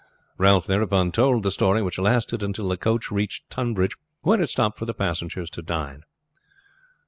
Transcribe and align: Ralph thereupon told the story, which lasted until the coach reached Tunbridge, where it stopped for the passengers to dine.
Ralph 0.39 0.65
thereupon 0.65 1.11
told 1.11 1.43
the 1.43 1.51
story, 1.51 1.83
which 1.83 1.99
lasted 1.99 2.41
until 2.41 2.67
the 2.69 2.75
coach 2.75 3.11
reached 3.11 3.47
Tunbridge, 3.51 3.95
where 4.21 4.41
it 4.41 4.49
stopped 4.49 4.79
for 4.79 4.85
the 4.85 4.95
passengers 4.95 5.51
to 5.51 5.61
dine. 5.61 6.03